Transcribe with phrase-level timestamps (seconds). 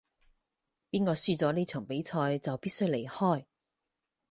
[0.89, 3.45] 邊個輸咗呢場比賽就必須離開